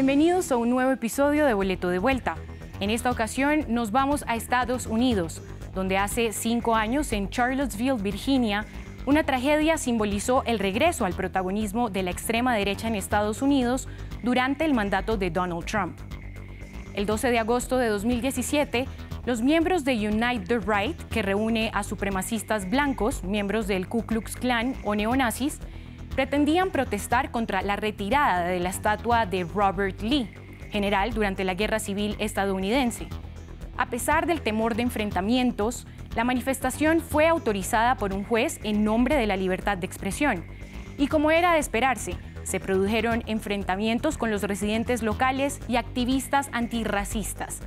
[0.00, 2.36] Bienvenidos a un nuevo episodio de Boleto de Vuelta.
[2.80, 5.42] En esta ocasión nos vamos a Estados Unidos,
[5.74, 8.64] donde hace cinco años en Charlottesville, Virginia,
[9.04, 13.88] una tragedia simbolizó el regreso al protagonismo de la extrema derecha en Estados Unidos
[14.22, 15.98] durante el mandato de Donald Trump.
[16.94, 18.88] El 12 de agosto de 2017,
[19.26, 24.34] los miembros de Unite the Right, que reúne a supremacistas blancos, miembros del Ku Klux
[24.34, 25.60] Klan o neonazis,
[26.20, 30.28] pretendían protestar contra la retirada de la estatua de Robert Lee,
[30.70, 33.06] general durante la Guerra Civil estadounidense.
[33.78, 39.16] A pesar del temor de enfrentamientos, la manifestación fue autorizada por un juez en nombre
[39.16, 40.44] de la libertad de expresión.
[40.98, 47.62] Y como era de esperarse, se produjeron enfrentamientos con los residentes locales y activistas antirracistas.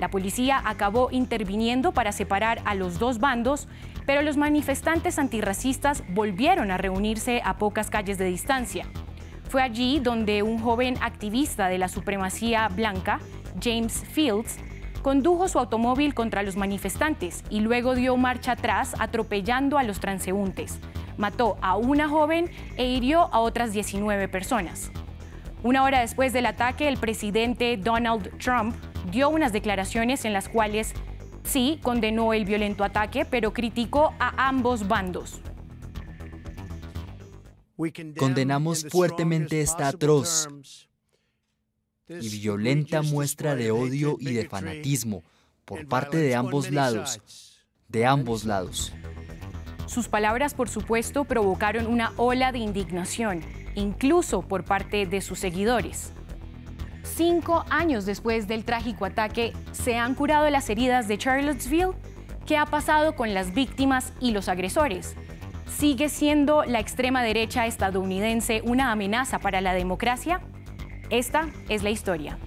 [0.00, 3.68] La policía acabó interviniendo para separar a los dos bandos,
[4.06, 8.86] pero los manifestantes antirracistas volvieron a reunirse a pocas calles de distancia.
[9.48, 13.20] Fue allí donde un joven activista de la supremacía blanca,
[13.62, 14.58] James Fields,
[15.02, 20.80] condujo su automóvil contra los manifestantes y luego dio marcha atrás atropellando a los transeúntes.
[21.18, 24.90] Mató a una joven e hirió a otras 19 personas.
[25.62, 28.74] Una hora después del ataque, el presidente Donald Trump
[29.10, 30.94] dio unas declaraciones en las cuales
[31.44, 35.40] sí condenó el violento ataque, pero criticó a ambos bandos.
[38.16, 40.48] Condenamos fuertemente esta atroz
[42.08, 45.22] y violenta muestra de odio y de fanatismo
[45.64, 47.20] por parte de ambos lados,
[47.88, 48.92] de ambos lados.
[49.86, 53.42] Sus palabras, por supuesto, provocaron una ola de indignación,
[53.74, 56.12] incluso por parte de sus seguidores.
[57.04, 61.92] Cinco años después del trágico ataque, ¿se han curado las heridas de Charlottesville?
[62.46, 65.14] ¿Qué ha pasado con las víctimas y los agresores?
[65.66, 70.40] ¿Sigue siendo la extrema derecha estadounidense una amenaza para la democracia?
[71.10, 72.38] Esta es la historia.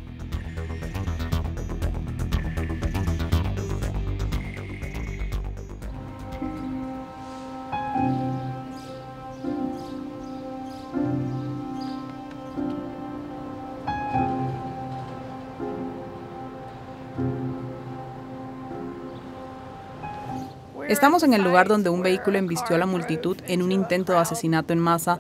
[20.98, 24.18] Estamos en el lugar donde un vehículo embistió a la multitud en un intento de
[24.18, 25.20] asesinato en masa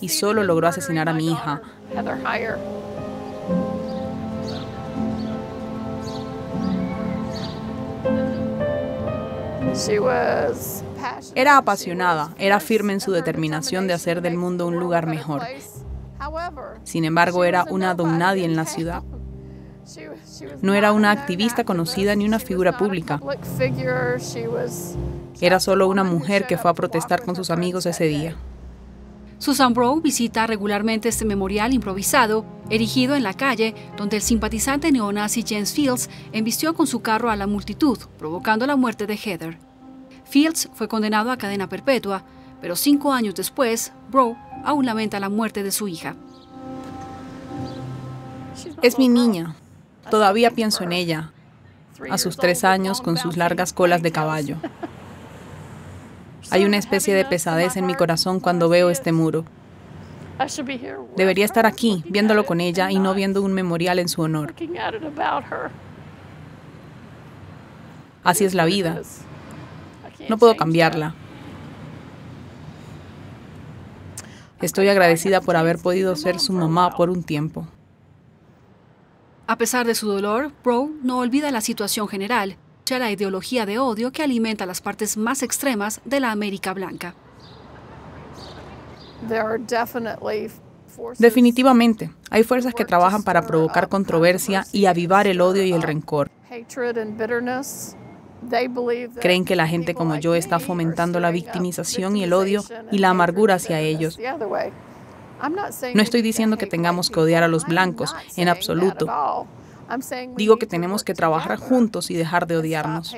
[0.00, 1.60] y solo logró asesinar a mi hija.
[11.34, 15.42] Era apasionada, era firme en su determinación de hacer del mundo un lugar mejor.
[16.84, 19.02] Sin embargo, era una don nadie en la ciudad.
[20.62, 23.20] No era una activista conocida ni una figura pública.
[25.40, 28.36] Era solo una mujer que fue a protestar con sus amigos ese día.
[29.38, 35.44] Susan Brow visita regularmente este memorial improvisado, erigido en la calle, donde el simpatizante neonazi
[35.46, 39.58] James Fields embistió con su carro a la multitud, provocando la muerte de Heather.
[40.24, 42.24] Fields fue condenado a cadena perpetua,
[42.60, 46.16] pero cinco años después, Brow aún lamenta la muerte de su hija.
[48.80, 49.54] Es mi niña.
[50.10, 51.30] Todavía pienso en ella,
[52.10, 54.56] a sus tres años con sus largas colas de caballo.
[56.50, 59.44] Hay una especie de pesadez en mi corazón cuando veo este muro.
[61.16, 64.54] Debería estar aquí, viéndolo con ella y no viendo un memorial en su honor.
[68.24, 69.00] Así es la vida.
[70.28, 71.14] No puedo cambiarla.
[74.60, 77.66] Estoy agradecida por haber podido ser su mamá por un tiempo.
[79.46, 82.56] A pesar de su dolor, Bro no olvida la situación general,
[82.86, 87.14] ya la ideología de odio que alimenta las partes más extremas de la América Blanca.
[91.18, 96.30] Definitivamente, hay fuerzas que trabajan para provocar controversia y avivar el odio y el rencor.
[99.20, 103.10] Creen que la gente como yo está fomentando la victimización y el odio y la
[103.10, 104.18] amargura hacia ellos.
[105.94, 109.06] No estoy diciendo que tengamos que odiar a los blancos, en absoluto.
[110.36, 113.14] Digo que tenemos que trabajar juntos y dejar de odiarnos.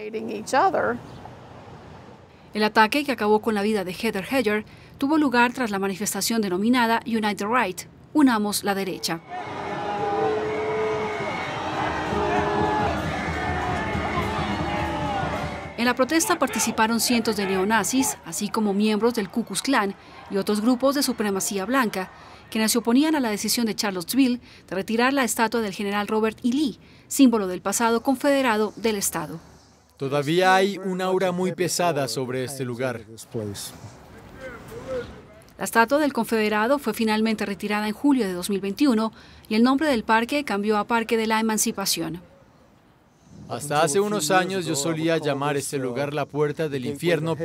[2.55, 4.65] El ataque que acabó con la vida de Heather Hedger
[4.99, 7.83] tuvo lugar tras la manifestación denominada Unite the Right,
[8.15, 9.21] Unamos la Derecha.
[15.87, 19.95] En la protesta participaron cientos de neonazis, así como miembros del Ku Klux Klan
[20.33, 22.11] y otros grupos de supremacía blanca,
[22.51, 26.41] quienes se oponían a la decisión de Charlottesville de retirar la estatua del general Robert
[26.43, 26.49] E.
[26.49, 29.39] Lee, símbolo del pasado confederado del Estado.
[29.97, 33.03] Todavía hay una aura muy pesada sobre este lugar.
[35.57, 39.13] La estatua del Confederado fue finalmente retirada en julio de 2021
[39.49, 42.23] y el nombre del parque cambió a Parque de la Emancipación.
[43.49, 47.37] Hasta hace unos años yo solía llamar este lugar la puerta del infierno,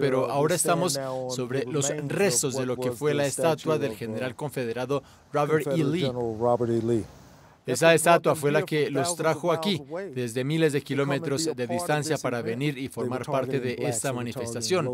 [0.00, 0.98] pero ahora estamos
[1.30, 5.02] sobre los restos de lo que fue la estatua del general confederado
[5.32, 5.84] Robert E.
[5.84, 7.04] Lee.
[7.66, 9.82] Esa estatua fue la que los trajo aquí
[10.14, 14.88] desde miles de kilómetros de distancia para venir y formar parte de esta manifestación.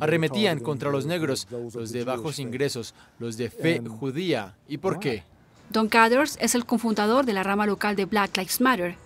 [0.00, 4.54] Arremetían contra los negros, los de bajos ingresos, los de fe judía.
[4.66, 5.22] ¿Y por qué?
[5.70, 8.96] Don Cathers es el cofundador de la rama local de Black Lives Matter.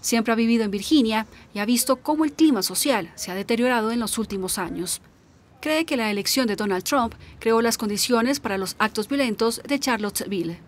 [0.00, 3.90] Siempre ha vivido en Virginia y ha visto cómo el clima social se ha deteriorado
[3.90, 5.00] en los últimos años.
[5.60, 9.80] Cree que la elección de Donald Trump creó las condiciones para los actos violentos de
[9.80, 10.58] Charlottesville.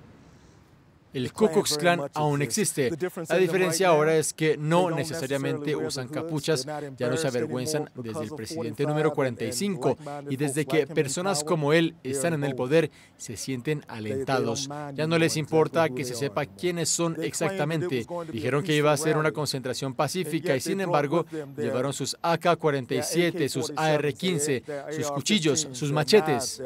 [1.12, 2.90] El Ku Klux Klan aún existe.
[3.28, 6.66] La diferencia ahora es que no necesariamente usan capuchas,
[6.96, 11.94] ya no se avergüenzan desde el presidente número 45 y desde que personas como él
[12.02, 14.68] están en el poder se sienten alentados.
[14.94, 18.06] Ya no les importa que se sepa quiénes son exactamente.
[18.32, 21.26] Dijeron que iba a ser una concentración pacífica y sin embargo
[21.56, 24.62] llevaron sus AK-47, sus AR-15,
[24.92, 26.62] sus cuchillos, sus machetes.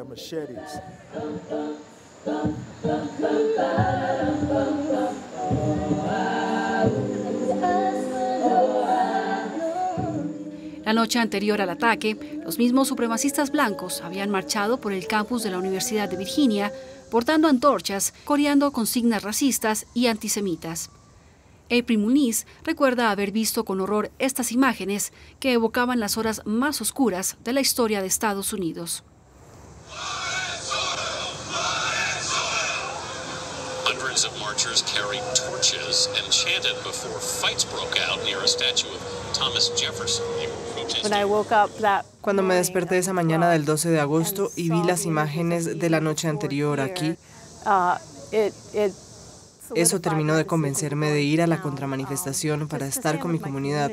[10.85, 15.51] La noche anterior al ataque, los mismos supremacistas blancos habían marchado por el campus de
[15.51, 16.73] la Universidad de Virginia,
[17.11, 20.91] portando antorchas, coreando consignas racistas y antisemitas.
[21.71, 27.37] April Muniz recuerda haber visto con horror estas imágenes que evocaban las horas más oscuras
[27.43, 29.03] de la historia de Estados Unidos.
[42.21, 46.01] Cuando me desperté esa mañana del 12 de agosto y vi las imágenes de la
[46.01, 47.17] noche anterior aquí,
[47.67, 47.97] uh,
[49.75, 53.91] eso terminó de convencerme de ir a la contramanifestación para estar con mi comunidad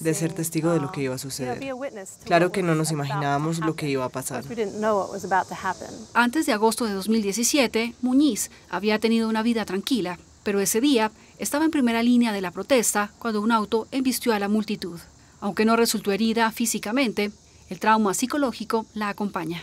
[0.00, 1.60] de ser testigo de lo que iba a suceder.
[2.24, 4.44] Claro que no nos imaginábamos lo que iba a pasar.
[6.14, 11.64] Antes de agosto de 2017, Muñiz había tenido una vida tranquila, pero ese día estaba
[11.64, 14.98] en primera línea de la protesta cuando un auto embistió a la multitud.
[15.40, 17.30] Aunque no resultó herida físicamente,
[17.68, 19.62] el trauma psicológico la acompaña.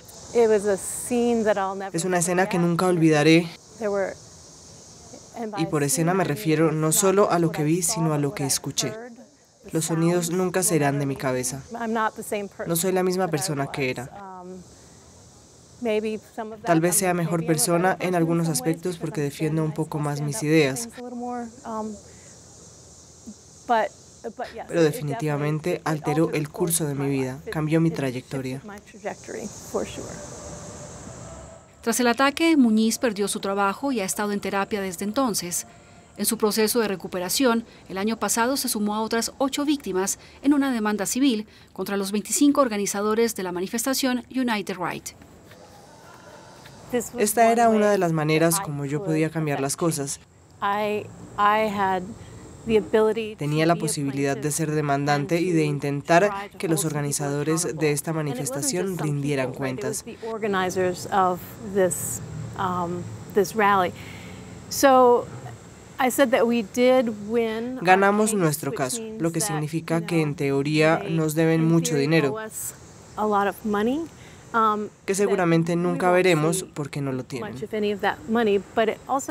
[1.94, 3.50] Es una escena que nunca olvidaré.
[5.58, 8.46] Y por escena me refiero no solo a lo que vi, sino a lo que
[8.46, 8.94] escuché.
[9.72, 11.62] Los sonidos nunca serán de mi cabeza.
[12.68, 14.10] No soy la misma persona que era.
[16.64, 20.90] Tal vez sea mejor persona en algunos aspectos porque defiendo un poco más mis ideas.
[24.68, 28.62] Pero definitivamente alteró el curso de mi vida, cambió mi trayectoria.
[31.82, 35.68] Tras el ataque, Muñiz perdió su trabajo y ha estado en terapia desde entonces.
[36.18, 40.54] En su proceso de recuperación, el año pasado se sumó a otras ocho víctimas en
[40.54, 45.10] una demanda civil contra los 25 organizadores de la manifestación United Right.
[47.18, 50.22] Esta era una de las maneras como yo podía cambiar las cosas.
[53.38, 58.98] Tenía la posibilidad de ser demandante y de intentar que los organizadores de esta manifestación
[58.98, 60.06] rindieran cuentas.
[67.82, 72.36] Ganamos nuestro caso, lo que significa que en teoría nos deben mucho dinero,
[74.54, 77.56] um, que seguramente nunca veremos porque no lo tienen.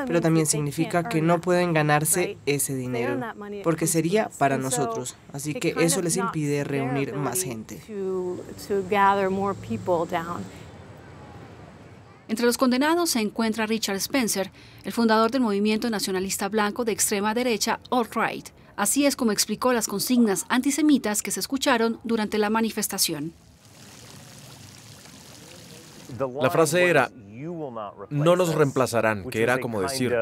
[0.07, 3.21] Pero también significa que no pueden ganarse ese dinero,
[3.63, 5.17] porque sería para nosotros.
[5.33, 7.81] Así que eso les impide reunir más gente.
[12.29, 14.51] Entre los condenados se encuentra Richard Spencer,
[14.85, 18.49] el fundador del movimiento nacionalista blanco de extrema derecha Alt-Right.
[18.77, 23.33] Así es como explicó las consignas antisemitas que se escucharon durante la manifestación.
[26.41, 27.11] La frase era,
[28.11, 30.15] no nos reemplazarán, que era como decir,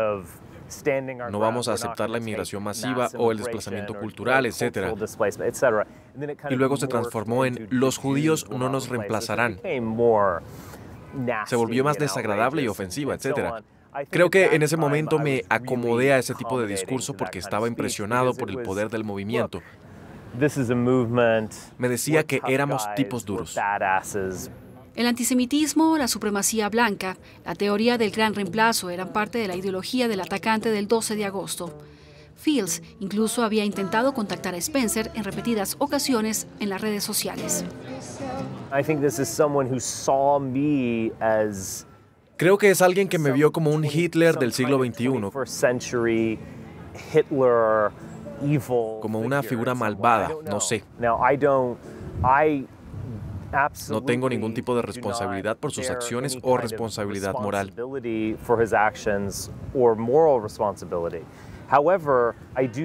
[1.31, 4.95] no vamos a aceptar la inmigración masiva o el desplazamiento cultural, etc.
[6.51, 9.61] Y luego se transformó en, los judíos no nos reemplazarán
[11.47, 13.63] se volvió más desagradable y ofensiva, etc.
[14.11, 18.35] Creo que en ese momento me acomodé a ese tipo de discurso porque estaba impresionado
[18.35, 19.63] por el poder del movimiento.
[21.79, 23.57] Me decía que éramos tipos duros.
[24.95, 27.17] El antisemitismo, la supremacía blanca,
[27.47, 31.25] la teoría del gran reemplazo eran parte de la ideología del atacante del 12 de
[31.25, 31.79] agosto.
[32.37, 37.65] Fields incluso había intentado contactar a Spencer en repetidas ocasiones en las redes sociales.
[42.37, 45.31] Creo que es alguien que me vio como un Hitler del siglo XXI.
[49.01, 50.83] Como una figura malvada, no sé.
[53.91, 57.73] No tengo ningún tipo de responsabilidad por sus acciones o responsabilidad moral.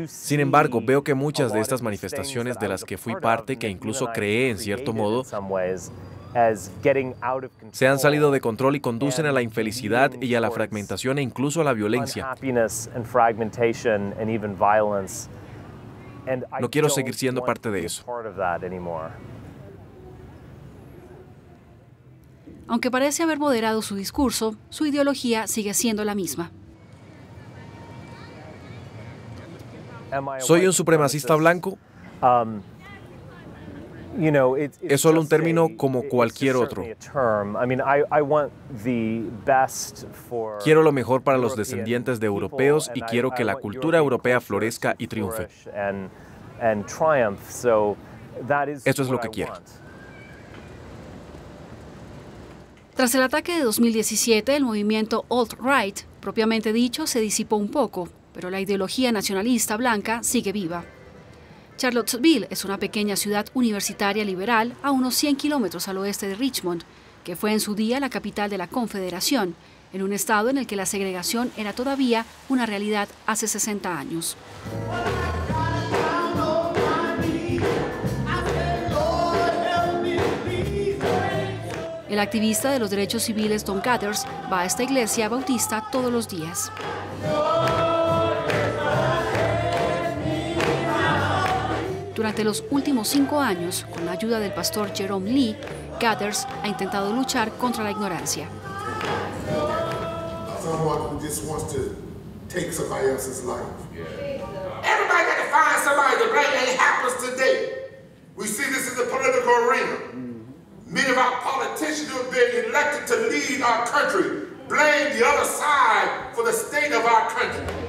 [0.07, 4.07] Sin embargo, veo que muchas de estas manifestaciones de las que fui parte, que incluso
[4.13, 5.25] creé en cierto modo,
[7.71, 11.21] se han salido de control y conducen a la infelicidad y a la fragmentación e
[11.21, 12.35] incluso a la violencia.
[16.59, 18.05] No quiero seguir siendo parte de eso.
[22.69, 26.51] Aunque parece haber moderado su discurso, su ideología sigue siendo la misma.
[30.39, 31.77] ¿Soy un supremacista blanco?
[34.81, 36.83] Es solo un término como cualquier otro.
[40.63, 44.95] Quiero lo mejor para los descendientes de europeos y quiero que la cultura europea florezca
[44.97, 45.47] y triunfe.
[48.85, 49.53] Eso es lo que quiero.
[52.95, 58.51] Tras el ataque de 2017, el movimiento alt-right, propiamente dicho, se disipó un poco, pero
[58.51, 60.85] la ideología nacionalista blanca sigue viva.
[61.75, 66.83] Charlottesville es una pequeña ciudad universitaria liberal a unos 100 kilómetros al oeste de Richmond,
[67.23, 69.55] que fue en su día la capital de la Confederación,
[69.91, 74.37] en un estado en el que la segregación era todavía una realidad hace 60 años.
[82.07, 86.29] El activista de los derechos civiles Don Gathers va a esta iglesia bautista todos los
[86.29, 86.71] días.
[92.17, 95.55] Durante los últimos cinco años, con la ayuda del pastor Jerome Lee,
[95.99, 98.49] Gathers ha intentado luchar contra la ignorancia.
[110.89, 115.45] Many of our politicians who have been elected to lead our country blame the other
[115.45, 117.86] side for the state of our country.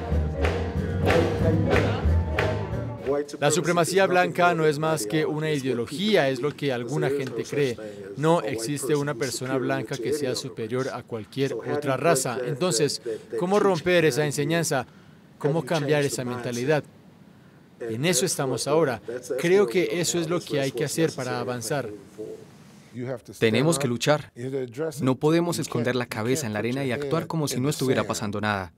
[3.41, 7.77] La supremacía blanca no es más que una ideología, es lo que alguna gente cree.
[8.17, 12.39] No existe una persona blanca que sea superior a cualquier otra raza.
[12.45, 13.03] Entonces,
[13.39, 14.87] ¿cómo romper esa enseñanza?
[15.39, 16.83] ¿Cómo cambiar esa mentalidad?
[17.81, 19.01] En eso estamos ahora.
[19.39, 21.89] Creo que eso es lo que hay que hacer para avanzar.
[23.39, 24.33] Tenemos que luchar.
[25.01, 28.41] No podemos esconder la cabeza en la arena y actuar como si no estuviera pasando
[28.41, 28.73] nada.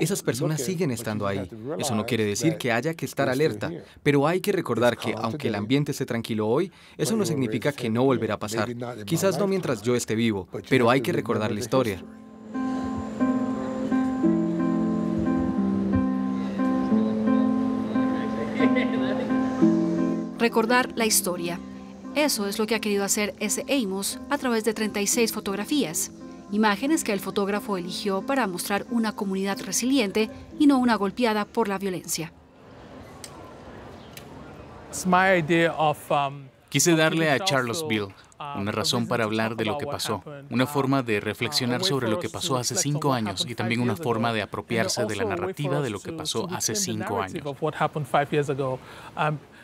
[0.00, 1.48] Esas personas siguen estando ahí.
[1.78, 3.70] Eso no quiere decir que haya que estar alerta,
[4.02, 7.90] pero hay que recordar que aunque el ambiente esté tranquilo hoy, eso no significa que
[7.90, 8.68] no volverá a pasar.
[9.04, 12.02] Quizás no mientras yo esté vivo, pero hay que recordar la historia.
[20.40, 21.60] recordar la historia.
[22.16, 26.10] Eso es lo que ha querido hacer ese Amos a través de 36 fotografías,
[26.52, 31.68] imágenes que el fotógrafo eligió para mostrar una comunidad resiliente y no una golpeada por
[31.68, 32.32] la violencia.
[36.70, 38.14] Quise darle a Charlottesville
[38.56, 42.28] una razón para hablar de lo que pasó, una forma de reflexionar sobre lo que
[42.28, 45.98] pasó hace cinco años y también una forma de apropiarse de la narrativa de lo
[45.98, 47.44] que pasó hace cinco años.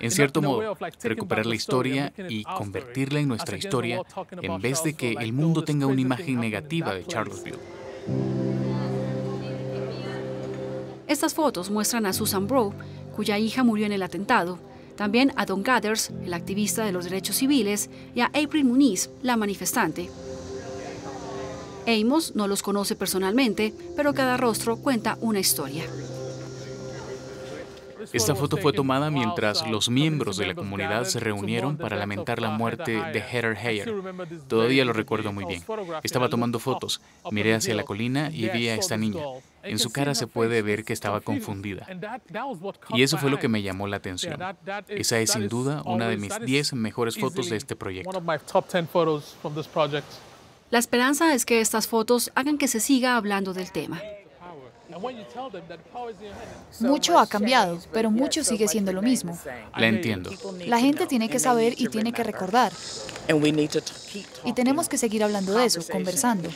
[0.01, 4.03] En cierto modo, recuperar la historia y convertirla en nuestra historia
[4.43, 7.59] en vez de que el mundo tenga una imagen negativa de Charlottesville.
[11.07, 12.75] Estas fotos muestran a Susan Bro,
[13.15, 14.59] cuya hija murió en el atentado,
[14.97, 19.37] también a Don Gathers, el activista de los derechos civiles, y a April Muniz, la
[19.37, 20.11] manifestante.
[21.87, 25.85] Amos no los conoce personalmente, pero cada rostro cuenta una historia.
[28.13, 32.51] Esta foto fue tomada mientras los miembros de la comunidad se reunieron para lamentar la
[32.51, 33.93] muerte de Heather Heyer.
[34.49, 35.63] Todavía lo recuerdo muy bien.
[36.03, 39.23] Estaba tomando fotos, miré hacia la colina y vi a esta niña.
[39.63, 41.87] En su cara se puede ver que estaba confundida.
[42.91, 44.39] Y eso fue lo que me llamó la atención.
[44.89, 48.23] Esa es sin duda una de mis 10 mejores fotos de este proyecto.
[50.71, 54.01] La esperanza es que estas fotos hagan que se siga hablando del tema.
[56.81, 59.39] Mucho ha cambiado, pero mucho sigue siendo lo mismo.
[59.77, 60.31] La entiendo.
[60.67, 62.73] La gente tiene que saber y tiene que recordar.
[64.45, 66.49] Y tenemos que seguir hablando de eso, conversando.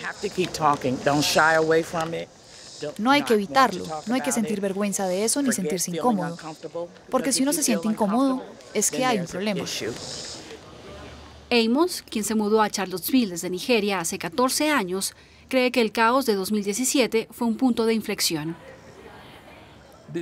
[2.98, 6.36] No hay que evitarlo, no hay que sentir vergüenza de eso ni sentirse incómodo.
[7.10, 8.42] Porque si uno se siente incómodo,
[8.72, 9.64] es que hay un problema.
[11.50, 15.14] Amos, quien se mudó a Charlottesville desde Nigeria hace 14 años,
[15.50, 18.56] cree que el caos de 2017 fue un punto de inflexión.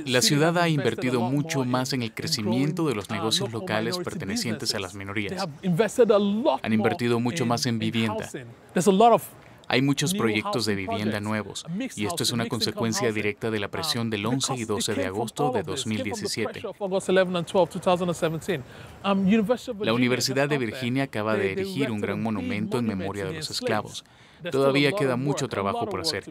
[0.05, 4.79] La ciudad ha invertido mucho más en el crecimiento de los negocios locales pertenecientes a
[4.79, 5.47] las minorías.
[6.61, 8.29] Han invertido mucho más en vivienda.
[9.71, 11.63] Hay muchos proyectos de vivienda nuevos
[11.95, 15.51] y esto es una consecuencia directa de la presión del 11 y 12 de agosto
[15.51, 16.61] de 2017.
[19.81, 24.03] La Universidad de Virginia acaba de erigir un gran monumento en memoria de los esclavos.
[24.51, 26.25] Todavía queda mucho trabajo por hacer.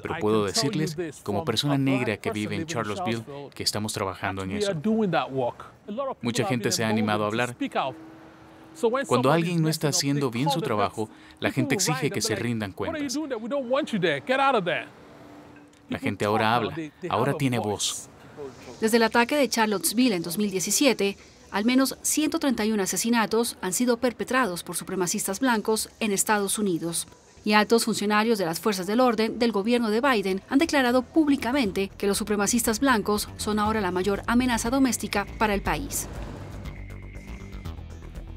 [0.00, 4.72] Pero puedo decirles, como persona negra que vive en Charlottesville, que estamos trabajando en eso.
[6.20, 7.56] Mucha gente se ha animado a hablar.
[9.06, 11.08] Cuando alguien no está haciendo bien su trabajo,
[11.40, 13.18] la gente exige que se rindan cuentas.
[15.88, 16.74] La gente ahora habla,
[17.08, 18.08] ahora tiene voz.
[18.80, 21.16] Desde el ataque de Charlottesville en 2017,
[21.52, 27.06] al menos 131 asesinatos han sido perpetrados por supremacistas blancos en Estados Unidos.
[27.44, 31.90] Y altos funcionarios de las fuerzas del orden del gobierno de Biden han declarado públicamente
[31.98, 36.08] que los supremacistas blancos son ahora la mayor amenaza doméstica para el país.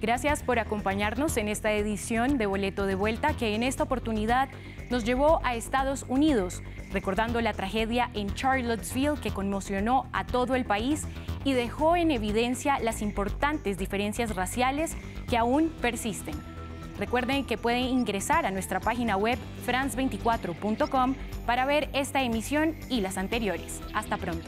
[0.05, 4.49] Gracias por acompañarnos en esta edición de Boleto de Vuelta que en esta oportunidad
[4.91, 6.61] nos llevó a Estados Unidos,
[6.93, 11.07] recordando la tragedia en Charlottesville que conmocionó a todo el país
[11.43, 14.95] y dejó en evidencia las importantes diferencias raciales
[15.27, 16.35] que aún persisten.
[16.99, 21.15] Recuerden que pueden ingresar a nuestra página web france24.com
[21.47, 23.81] para ver esta emisión y las anteriores.
[23.95, 24.47] Hasta pronto.